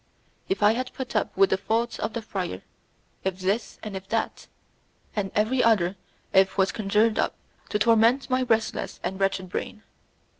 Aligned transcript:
If 0.49 0.63
I 0.63 0.73
had 0.73 0.91
put 0.93 1.15
up 1.15 1.37
with 1.37 1.51
the 1.51 1.59
faults 1.59 1.99
of 1.99 2.13
the 2.13 2.23
friar, 2.23 2.63
if 3.23 3.37
this 3.37 3.77
and 3.83 3.95
if 3.95 4.07
that, 4.09 4.47
and 5.15 5.31
every 5.35 5.63
other 5.63 5.95
if 6.33 6.57
was 6.57 6.71
conjured 6.71 7.19
up 7.19 7.35
to 7.69 7.77
torment 7.77 8.27
my 8.27 8.41
restless 8.41 8.99
and 9.03 9.19
wretched 9.19 9.47
brain. 9.49 9.83